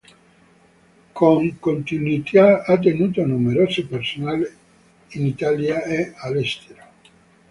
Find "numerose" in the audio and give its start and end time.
3.23-3.85